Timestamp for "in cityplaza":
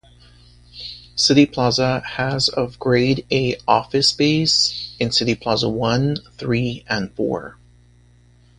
4.99-5.71